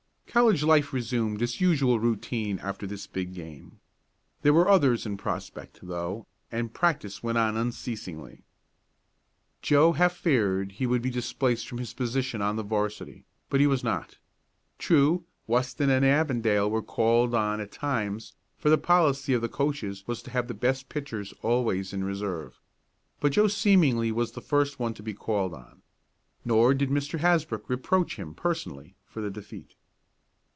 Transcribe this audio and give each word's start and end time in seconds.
College 0.31 0.63
life 0.63 0.93
resumed 0.93 1.41
its 1.41 1.59
usual 1.59 1.99
routine 1.99 2.57
after 2.59 2.87
this 2.87 3.05
big 3.05 3.33
game. 3.33 3.81
There 4.43 4.53
were 4.53 4.69
others 4.69 5.05
in 5.05 5.17
prospect, 5.17 5.79
though, 5.83 6.25
and 6.49 6.73
practice 6.73 7.21
went 7.21 7.37
on 7.37 7.57
unceasingly. 7.57 8.43
Joe 9.61 9.91
half 9.91 10.13
feared 10.15 10.71
he 10.71 10.87
would 10.87 11.01
be 11.01 11.09
displaced 11.09 11.67
from 11.67 11.79
his 11.79 11.93
position 11.93 12.41
on 12.41 12.55
the 12.55 12.63
'varsity, 12.63 13.25
but 13.49 13.59
he 13.59 13.67
was 13.67 13.83
not. 13.83 14.19
True, 14.79 15.25
Weston 15.47 15.89
and 15.89 16.05
Avondale 16.05 16.71
were 16.71 16.81
called 16.81 17.35
on 17.35 17.59
at 17.59 17.73
times, 17.73 18.31
for 18.57 18.69
the 18.69 18.77
policy 18.77 19.33
of 19.33 19.41
the 19.41 19.49
coaches 19.49 20.05
was 20.07 20.21
to 20.21 20.31
have 20.31 20.47
the 20.47 20.53
best 20.53 20.87
pitchers 20.87 21.33
always 21.41 21.91
in 21.91 22.05
reserve. 22.05 22.61
But 23.19 23.33
Joe 23.33 23.49
seemingly 23.49 24.13
was 24.13 24.31
the 24.31 24.39
first 24.39 24.79
one 24.79 24.93
to 24.93 25.03
be 25.03 25.13
called 25.13 25.53
on. 25.53 25.81
Nor 26.45 26.73
did 26.73 26.87
Mr. 26.89 27.19
Hasbrook 27.19 27.67
reproach 27.67 28.15
him, 28.15 28.33
personally, 28.33 28.95
for 29.03 29.19
the 29.21 29.29
defeat. 29.29 29.75